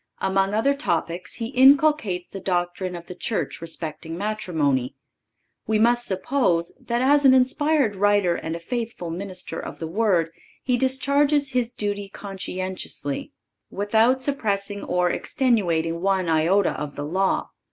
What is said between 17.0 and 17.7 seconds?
law.